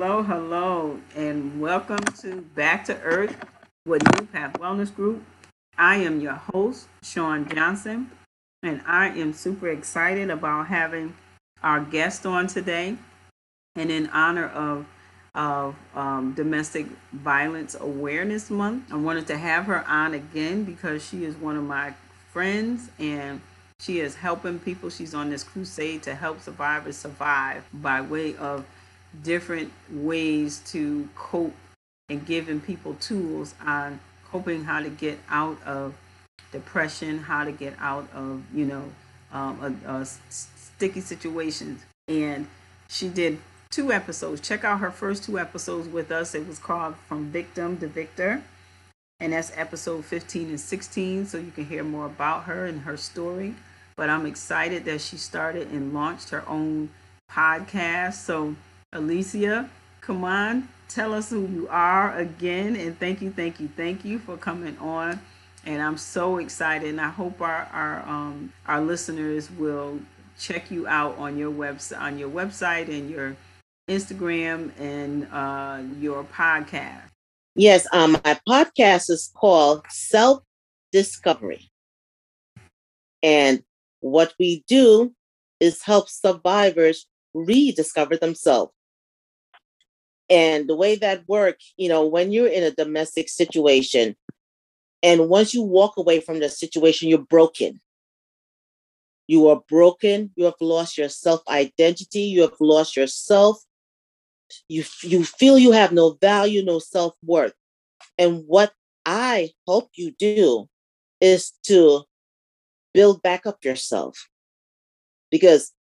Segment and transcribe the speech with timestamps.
[0.00, 3.36] hello, hello, and welcome to Back to Earth
[3.84, 5.24] with New Path Wellness Group.
[5.76, 8.08] I am your host, Sean Johnson,
[8.62, 11.14] and I am super excited about having
[11.64, 12.96] our guest on today.
[13.74, 14.86] And in honor of
[15.34, 21.24] of um, Domestic Violence Awareness Month, I wanted to have her on again because she
[21.24, 21.92] is one of my
[22.30, 23.40] friends and
[23.80, 24.90] she is helping people.
[24.90, 28.64] She's on this crusade to help survivors survive by way of
[29.22, 31.54] different ways to cope
[32.08, 34.00] and giving people tools on
[34.30, 35.94] coping how to get out of
[36.52, 38.84] depression, how to get out of, you know,
[39.32, 41.82] um, a, a sticky situations.
[42.06, 42.46] And
[42.88, 43.38] she did
[43.70, 44.40] two episodes.
[44.40, 46.34] Check out her first two episodes with us.
[46.34, 48.42] It was called From Victim to Victor.
[49.20, 51.26] And that's episode 15 and 16.
[51.26, 53.54] So you can hear more about her and her story.
[53.96, 56.90] But I'm excited that she started and launched her own
[57.30, 58.14] podcast.
[58.14, 58.54] So
[58.94, 59.68] Alecia,
[60.00, 62.74] come on, tell us who you are again.
[62.74, 65.20] And thank you, thank you, thank you for coming on.
[65.66, 66.88] And I'm so excited.
[66.88, 70.00] And I hope our our um, our listeners will
[70.38, 73.36] check you out on your website on your website and your
[73.90, 77.02] Instagram and uh, your podcast.
[77.54, 80.42] Yes, um, my podcast is called Self
[80.92, 81.70] Discovery.
[83.22, 83.62] And
[84.00, 85.12] what we do
[85.60, 88.72] is help survivors rediscover themselves.
[90.30, 94.14] And the way that works, you know, when you're in a domestic situation,
[95.02, 97.80] and once you walk away from the situation, you're broken.
[99.26, 100.32] You are broken.
[100.36, 102.20] You have lost your self identity.
[102.20, 103.62] You have lost yourself.
[104.68, 107.54] You, you feel you have no value, no self worth.
[108.18, 108.72] And what
[109.06, 110.68] I hope you do
[111.20, 112.04] is to
[112.94, 114.28] build back up yourself.
[115.30, 115.72] Because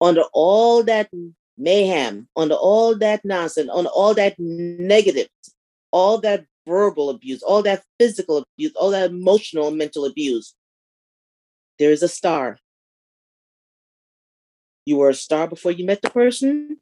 [0.00, 1.10] under all that
[1.58, 5.28] mayhem, under all that nonsense, on all that negative,
[5.90, 10.54] all that verbal abuse, all that physical abuse, all that emotional and mental abuse,
[11.78, 12.58] there is a star.
[14.86, 16.78] You were a star before you met the person.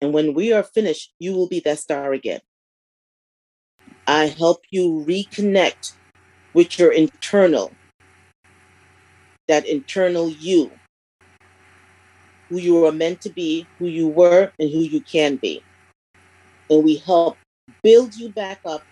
[0.00, 2.40] And when we are finished, you will be that star again.
[4.06, 5.92] I help you reconnect
[6.54, 7.72] with your internal,
[9.48, 10.70] that internal you
[12.48, 15.62] who you were meant to be, who you were, and who you can be.
[16.70, 17.36] And we help
[17.82, 18.82] build you back up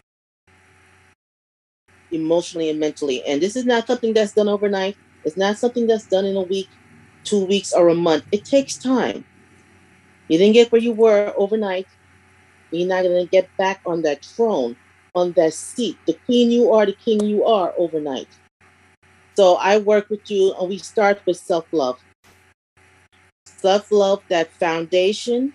[2.10, 3.24] emotionally and mentally.
[3.24, 4.96] And this is not something that's done overnight.
[5.24, 6.68] It's not something that's done in a week,
[7.24, 8.24] two weeks, or a month.
[8.32, 9.24] It takes time.
[10.28, 11.86] You didn't get where you were overnight.
[12.70, 14.76] You're not going to get back on that throne,
[15.14, 15.96] on that seat.
[16.06, 18.28] The queen you are, the king you are overnight.
[19.36, 21.98] So I work with you, and we start with self love
[23.64, 25.54] self love, that foundation.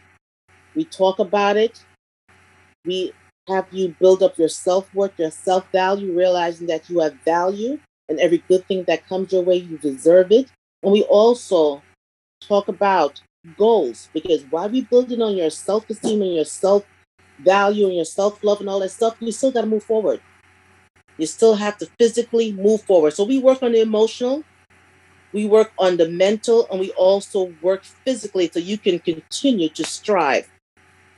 [0.76, 1.86] We talk about it.
[2.84, 3.14] We
[3.48, 7.80] have you build up your self worth, your self value, realizing that you have value
[8.08, 10.50] and every good thing that comes your way, you deserve it.
[10.82, 11.84] And we also
[12.42, 13.22] talk about
[13.58, 16.84] goals because while we building on your self esteem and your self
[17.46, 20.20] value and your self love and all that stuff, you still got to move forward.
[21.20, 23.14] You still have to physically move forward.
[23.14, 24.44] So we work on the emotional,
[25.32, 29.84] we work on the mental and we also work physically so you can continue to
[29.84, 30.50] strive.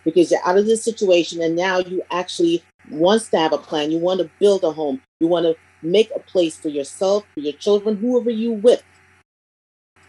[0.03, 3.91] Because you're out of this situation and now you actually want to have a plan.
[3.91, 5.01] You want to build a home.
[5.19, 8.83] You want to make a place for yourself for your children whoever you with.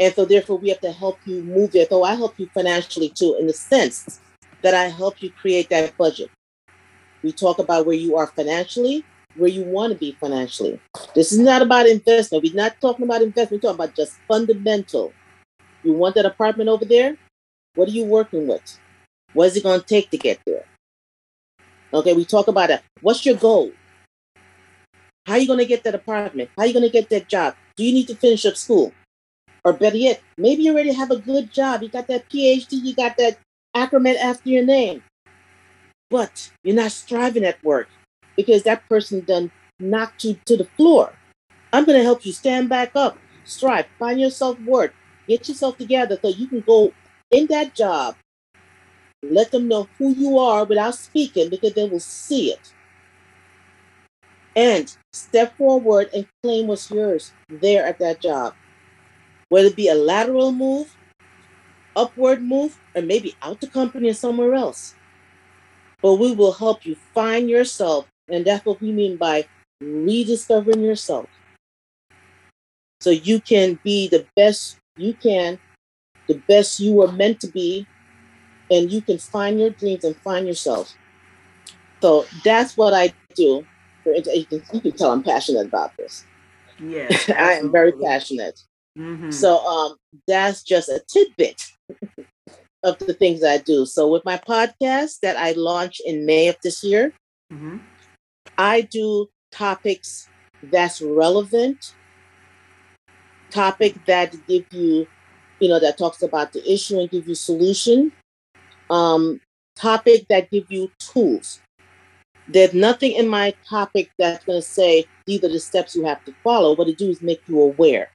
[0.00, 1.86] And so therefore we have to help you move there.
[1.88, 4.20] So i help you financially too in the sense
[4.62, 6.30] that i help you create that budget.
[7.22, 9.04] We talk about where you are financially
[9.36, 10.80] where you want to be financially.
[11.14, 12.44] This is not about investment.
[12.44, 13.62] We're not talking about investment.
[13.62, 15.12] We're talking about just fundamental.
[15.82, 17.16] You want that apartment over there?
[17.74, 18.78] What are you working with?
[19.32, 20.64] What is it going to take to get there?
[21.94, 22.84] Okay, we talk about that.
[23.00, 23.72] What's your goal?
[25.26, 26.50] How are you going to get that apartment?
[26.56, 27.54] How are you going to get that job?
[27.76, 28.92] Do you need to finish up school?
[29.64, 31.82] Or better yet, maybe you already have a good job.
[31.82, 33.38] You got that PhD, you got that
[33.74, 35.02] acronym after your name.
[36.10, 37.88] But you're not striving at work
[38.36, 41.12] because that person done knocked you to the floor.
[41.72, 44.92] I'm going to help you stand back up, strive, find your self worth,
[45.26, 46.92] get yourself together so you can go
[47.30, 48.16] in that job.
[49.22, 52.72] Let them know who you are without speaking because they will see it.
[54.54, 58.54] And step forward and claim what's yours there at that job.
[59.48, 60.94] Whether it be a lateral move,
[61.96, 64.94] upward move, or maybe out the company or somewhere else.
[66.02, 69.46] But we will help you find yourself and that's what we mean by
[69.80, 71.28] rediscovering yourself.
[73.00, 75.58] So you can be the best you can,
[76.28, 77.86] the best you were meant to be,
[78.70, 80.94] and you can find your dreams and find yourself.
[82.00, 83.66] So that's what I do.
[84.04, 86.24] You can, you can tell I'm passionate about this.
[86.80, 88.60] Yes, I am very passionate.
[88.98, 89.30] Mm-hmm.
[89.30, 89.96] So um,
[90.26, 91.62] that's just a tidbit
[92.82, 93.86] of the things I do.
[93.86, 97.12] So with my podcast that I launched in May of this year,
[97.52, 97.78] mm-hmm.
[98.58, 100.28] I do topics
[100.62, 101.94] that's relevant,
[103.50, 105.06] topic that give you,
[105.60, 108.12] you know, that talks about the issue and give you solution,
[108.90, 109.40] um,
[109.76, 111.60] topic that give you tools.
[112.48, 116.24] There's nothing in my topic that's going to say these are the steps you have
[116.24, 116.74] to follow.
[116.74, 118.10] What it do is make you aware.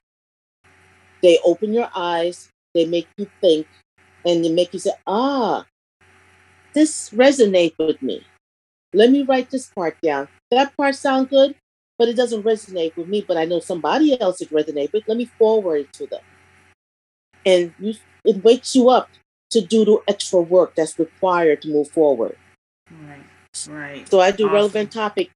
[1.22, 3.66] They open your eyes, they make you think,
[4.24, 5.64] and they make you say, ah,
[6.74, 8.22] this resonates with me.
[8.92, 10.28] Let me write this part down.
[10.50, 11.54] That part sounds good,
[11.98, 15.04] but it doesn't resonate with me, but I know somebody else it resonates with.
[15.06, 16.20] Let me forward it to them.
[17.44, 17.94] And you,
[18.24, 19.08] it wakes you up
[19.50, 22.36] to do the extra work that's required to move forward.
[22.90, 23.24] Right.
[23.68, 24.08] Right.
[24.08, 24.54] So I do awesome.
[24.54, 25.30] relevant topic.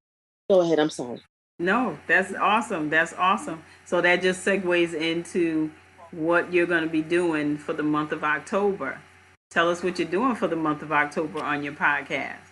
[0.48, 0.78] Go ahead.
[0.78, 1.20] I'm sorry.
[1.58, 2.90] No, that's awesome.
[2.90, 3.62] That's awesome.
[3.84, 5.70] So that just segues into
[6.10, 9.00] what you're going to be doing for the month of October.
[9.50, 12.51] Tell us what you're doing for the month of October on your podcast.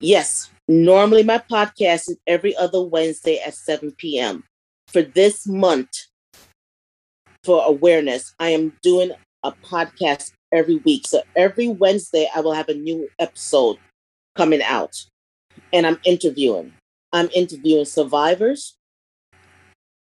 [0.00, 0.50] Yes.
[0.66, 4.44] Normally, my podcast is every other Wednesday at 7 p.m.
[4.88, 5.90] For this month,
[7.42, 9.12] for awareness, I am doing
[9.42, 11.06] a podcast every week.
[11.06, 13.76] So every Wednesday, I will have a new episode
[14.34, 15.04] coming out
[15.72, 16.72] and I'm interviewing.
[17.12, 18.76] I'm interviewing survivors.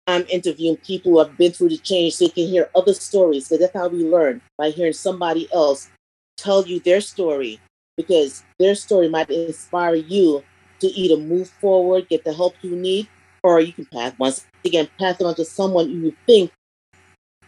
[0.06, 3.46] I'm interviewing people who have been through the change so you can hear other stories.
[3.46, 5.90] So that's how we learn by hearing somebody else
[6.36, 7.60] tell you their story
[7.96, 10.42] because their story might inspire you
[10.80, 13.08] to either move forward, get the help you need,
[13.42, 16.50] or you can pass once again pass it on to someone you think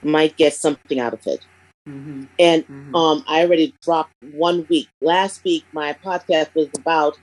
[0.02, 1.40] might get something out of it.
[1.88, 2.24] Mm-hmm.
[2.38, 2.94] And mm-hmm.
[2.94, 4.88] um, I already dropped one week.
[5.00, 7.18] Last week, my podcast was about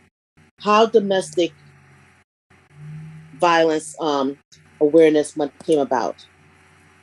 [0.60, 1.52] how domestic
[3.36, 4.38] violence um,
[4.80, 6.26] awareness month came about,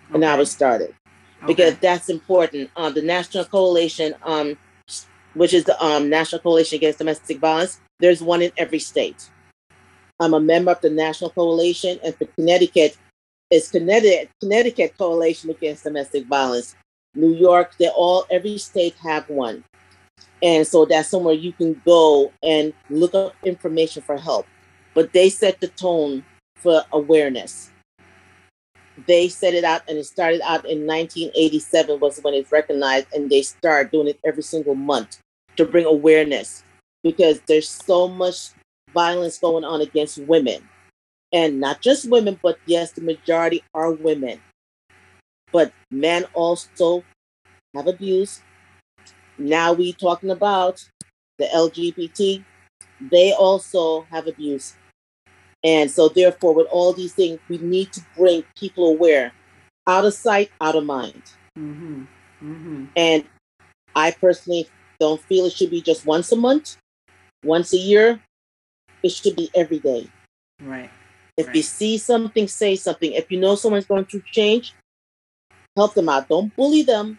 [0.09, 0.15] okay.
[0.15, 0.95] and how it started,
[1.43, 1.47] okay.
[1.47, 2.71] because that's important.
[2.77, 4.57] Um, the National Coalition, um,
[5.35, 9.31] which is the um, National Coalition Against Domestic Violence, there's one in every state.
[10.19, 12.97] I'm a member of the National Coalition, and for Connecticut,
[13.51, 16.77] it's Connecticut Connecticut Coalition Against Domestic Violence.
[17.15, 19.65] New York, they all every state have one.
[20.43, 24.47] And so that's somewhere you can go and look up information for help.
[24.95, 26.25] But they set the tone
[26.57, 27.71] for awareness.
[29.07, 33.31] They set it out and it started out in 1987 was when it's recognized and
[33.31, 35.21] they start doing it every single month
[35.57, 36.65] to bring awareness
[37.03, 38.51] because there's so much
[38.93, 40.69] violence going on against women.
[41.33, 44.41] And not just women, but yes, the majority are women.
[45.53, 47.05] But men also
[47.75, 48.41] have abuse.
[49.39, 50.85] Now we talking about
[51.39, 52.45] the LGBT,
[53.01, 54.75] they also have abuse.
[55.63, 59.33] And so therefore, with all these things, we need to bring people aware,
[59.87, 61.23] out of sight, out of mind.
[61.59, 62.05] Mm-hmm.
[62.43, 62.85] Mm-hmm.
[62.97, 63.25] And
[63.95, 64.69] I personally
[64.99, 66.77] don't feel it should be just once a month,
[67.45, 68.21] once a year.
[69.03, 70.09] It should be every day.
[70.63, 70.91] Right.
[71.37, 71.57] If right.
[71.57, 73.13] you see something, say something.
[73.13, 74.75] If you know someone's going through change,
[75.77, 76.29] help them out.
[76.29, 77.19] Don't bully them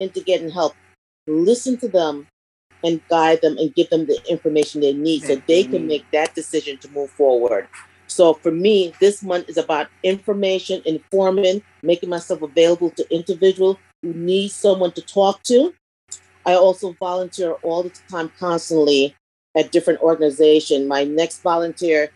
[0.00, 0.74] into getting help.
[1.26, 2.26] Listen to them
[2.84, 6.34] and guide them and give them the information they need so they can make that
[6.34, 7.68] decision to move forward.
[8.06, 14.12] So for me, this month is about information, informing, making myself available to individuals who
[14.12, 15.72] need someone to talk to.
[16.44, 19.14] I also volunteer all the time, constantly
[19.56, 20.86] at different organizations.
[20.86, 22.10] My next volunteer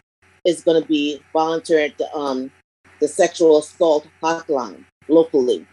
[0.45, 2.51] is going to be volunteering at the, um,
[3.01, 5.67] the sexual assault hotline locally,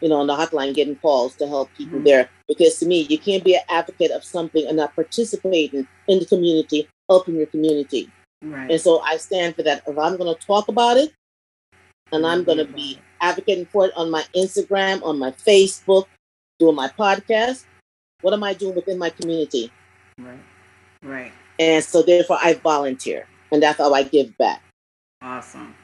[0.00, 2.04] you know, on the hotline, getting calls to help people mm-hmm.
[2.04, 2.30] there.
[2.56, 6.26] Because to me, you can't be an advocate of something and not participating in the
[6.26, 8.10] community, helping your community.
[8.42, 8.70] Right.
[8.70, 9.82] And so I stand for that.
[9.86, 11.12] If I'm going to talk about it,
[12.12, 16.04] and I'm going to be advocating for it on my Instagram, on my Facebook,
[16.58, 17.64] doing my podcast,
[18.20, 19.72] what am I doing within my community?
[20.18, 20.38] Right.
[21.02, 21.32] Right.
[21.58, 24.62] And so therefore I volunteer and that's how I give back.
[25.20, 25.74] Awesome.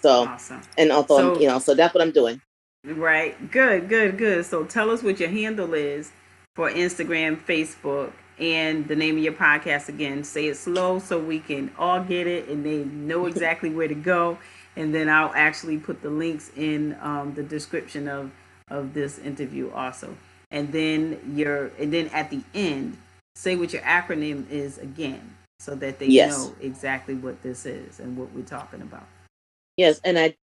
[0.00, 0.60] So, awesome.
[0.76, 2.40] and also, so, you know, so that's what I'm doing.
[2.86, 3.50] Right.
[3.50, 4.46] Good, good, good.
[4.46, 6.12] So tell us what your handle is
[6.54, 10.22] for Instagram, Facebook, and the name of your podcast again.
[10.22, 13.94] Say it slow so we can all get it and they know exactly where to
[13.94, 14.38] go.
[14.76, 18.30] And then I'll actually put the links in um, the description of
[18.68, 20.16] of this interview also.
[20.50, 22.96] And then your and then at the end,
[23.34, 26.36] say what your acronym is again so that they yes.
[26.36, 29.06] know exactly what this is and what we're talking about.
[29.76, 30.34] Yes, and I,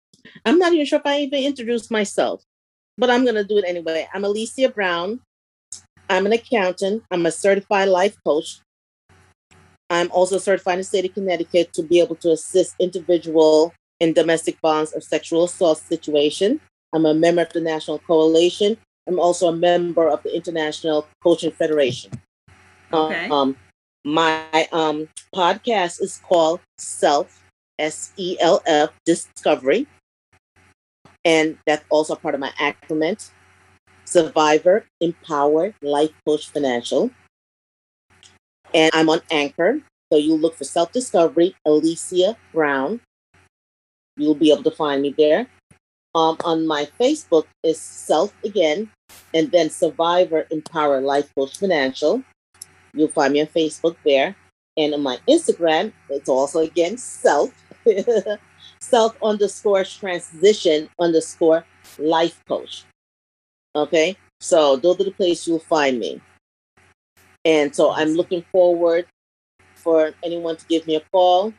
[0.46, 2.44] I'm not even sure if I even introduced myself,
[2.98, 4.08] but I'm gonna do it anyway.
[4.14, 5.20] I'm Alecia Brown.
[6.10, 7.04] I'm an accountant.
[7.12, 8.60] I'm a certified life coach.
[9.90, 14.14] I'm also certified in the state of Connecticut to be able to assist individual in
[14.14, 16.60] domestic violence or sexual assault situation.
[16.94, 18.78] I'm a member of the National Coalition.
[19.08, 22.12] I'm also a member of the International Coaching Federation.
[22.92, 23.30] Okay.
[23.30, 23.56] Um,
[24.06, 27.43] my um, podcast is called Self,
[27.80, 29.88] S E L F, Discovery.
[31.26, 33.32] And that's also part of my acronym
[34.06, 37.10] Survivor, Empower, Life Coach Financial.
[38.74, 39.80] And I'm on Anchor.
[40.12, 43.00] So you look for Self Discovery, Alecia Brown.
[44.18, 45.48] You'll be able to find me there.
[46.14, 48.92] Um, on my Facebook is Self again,
[49.34, 52.22] and then Survivor, Empower, Life Coach Financial.
[52.94, 54.36] You'll find me on Facebook there.
[54.78, 57.52] And on my Instagram, it's also again self,
[58.82, 61.66] self underscore transition underscore
[61.98, 62.86] life coach.
[63.76, 64.18] Okay.
[64.40, 66.22] So those are the places you'll find me.
[67.46, 69.06] And so I'm looking forward
[69.76, 71.54] for anyone to give me a call.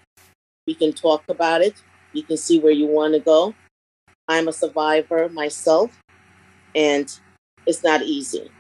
[0.66, 1.74] We can talk about it.
[2.12, 3.54] You can see where you want to go.
[4.28, 6.00] I'm a survivor myself,
[6.74, 7.12] and
[7.66, 8.50] it's not easy.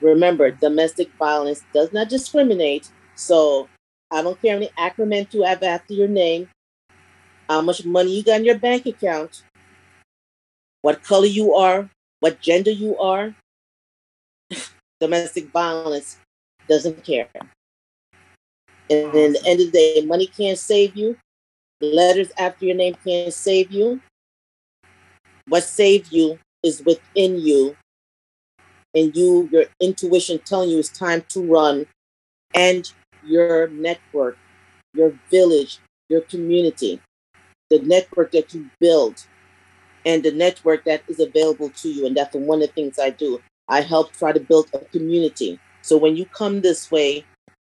[0.00, 2.90] Remember, domestic violence does not discriminate.
[3.16, 3.68] So
[4.14, 6.48] I don't care how many acronyms you have after your name,
[7.48, 9.42] how much money you got in your bank account,
[10.82, 11.90] what color you are,
[12.20, 13.34] what gender you are.
[15.00, 16.18] domestic violence
[16.68, 17.28] doesn't care.
[18.88, 21.16] And in the end of the day, money can't save you.
[21.80, 24.00] Letters after your name can't save you.
[25.48, 27.76] What saves you is within you
[28.94, 31.86] and you, your intuition telling you it's time to run,
[32.54, 32.92] and
[33.26, 34.36] your network,
[34.92, 35.78] your village,
[36.08, 37.00] your community,
[37.70, 39.24] the network that you build,
[40.06, 42.06] and the network that is available to you.
[42.06, 43.40] And that's one of the things I do.
[43.68, 45.58] I help try to build a community.
[45.82, 47.24] So when you come this way,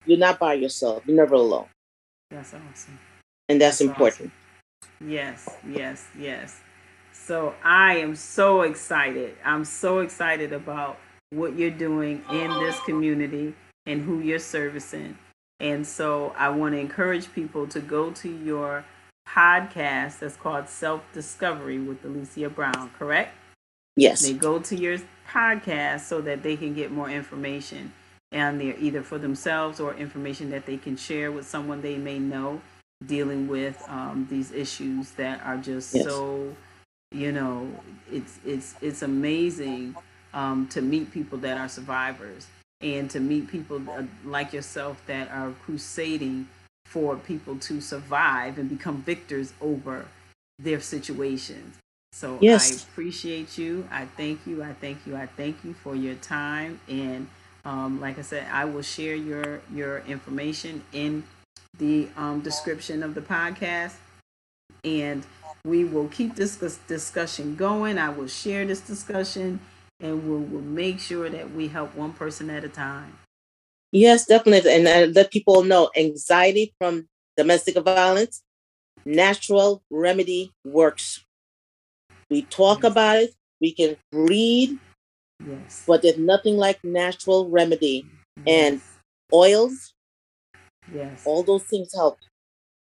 [0.06, 1.04] you're not by yourself.
[1.06, 1.68] You're never alone.
[2.30, 3.00] That's awesome.
[3.50, 4.32] And that's, that's important.
[4.82, 5.10] Awesome.
[5.10, 6.62] Yes, yes, yes.
[7.12, 9.36] So I am so excited.
[9.44, 10.98] I'm so excited about
[11.30, 13.54] what you're doing in this community
[13.86, 15.18] and who you're servicing.
[15.62, 18.84] And so I want to encourage people to go to your
[19.30, 23.36] podcast that's called Self Discovery with Alecia Brown, correct?
[23.96, 24.24] Yes.
[24.24, 24.98] They go to your
[25.30, 27.94] podcast so that they can get more information
[28.32, 32.18] and they're either for themselves or information that they can share with someone they may
[32.18, 32.60] know
[33.06, 36.06] dealing with um, these issues that are just yes.
[36.06, 36.56] so
[37.12, 37.68] you know
[38.12, 39.96] it's it's it's amazing
[40.34, 42.48] um, to meet people that are survivors
[42.82, 46.48] and to meet people uh, like yourself that are crusading
[46.86, 50.06] for people to survive and become victors over
[50.60, 51.78] their situations.
[52.14, 52.72] So yes.
[52.72, 53.88] I appreciate you.
[53.92, 54.62] I thank you.
[54.62, 55.16] I thank you.
[55.16, 56.80] I thank you for your time.
[56.90, 57.28] And
[57.64, 61.24] um, like I said, I will share your your information in
[61.78, 63.94] the um, description of the podcast.
[64.84, 65.26] And
[65.64, 66.58] we will keep this
[66.88, 67.98] discussion going.
[67.98, 69.60] I will share this discussion
[70.02, 73.18] and we'll, we'll make sure that we help one person at a time.
[73.92, 74.74] Yes, definitely.
[74.74, 78.42] And let people know anxiety from domestic violence,
[79.06, 81.24] natural remedy works.
[82.30, 82.92] We talk yes.
[82.92, 84.78] about it, we can breathe,
[85.46, 85.84] yes.
[85.86, 88.04] but there's nothing like natural remedy.
[88.40, 88.48] Mm-hmm.
[88.48, 88.72] Yes.
[88.72, 88.82] And
[89.34, 89.94] oils,
[90.94, 92.18] yes, all those things help.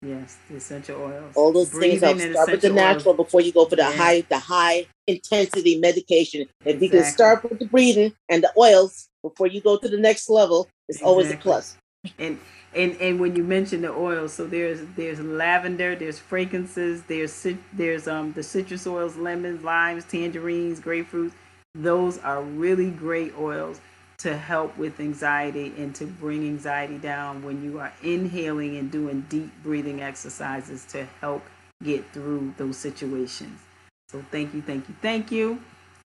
[0.00, 1.33] Yes, the essential oils.
[1.35, 2.33] All those Breathing things help.
[2.33, 3.17] Start with the natural oils.
[3.17, 3.93] before you go for the yeah.
[3.93, 6.43] high, the high intensity medication.
[6.64, 6.87] If exactly.
[6.87, 10.31] you can start with the breathing and the oils before you go to the next
[10.31, 11.11] level, it's exactly.
[11.11, 11.76] always a plus.
[12.19, 12.38] And
[12.76, 18.07] and and when you mention the oils, so there's there's lavender, there's fragrances, there's there's
[18.07, 21.33] um the citrus oils, lemons, limes, tangerines, grapefruit.
[21.75, 23.81] Those are really great oils
[24.18, 29.25] to help with anxiety and to bring anxiety down when you are inhaling and doing
[29.28, 31.42] deep breathing exercises to help
[31.84, 33.60] get through those situations.
[34.08, 35.60] So thank you, thank you, thank you.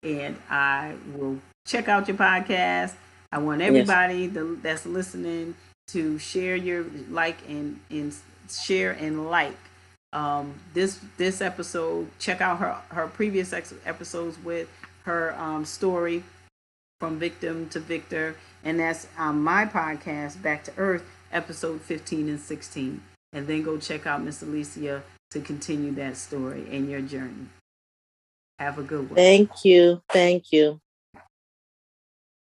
[0.02, 2.94] And I will check out your podcast.
[3.30, 4.44] I want everybody yes.
[4.60, 5.54] that's listening
[5.88, 8.12] to share your like and, and
[8.50, 9.56] share and like
[10.12, 12.08] um, this this episode.
[12.18, 14.68] Check out her her previous ex- episodes with
[15.04, 16.24] her um, story
[17.00, 21.02] from victim to victor, and that's on my podcast, Back to Earth,
[21.32, 23.02] episode 15 and 16.
[23.32, 27.46] And then go check out Miss Alecia to continue that story and your journey.
[28.58, 29.16] Have a good one.
[29.16, 30.02] Thank you.
[30.10, 30.78] Thank you.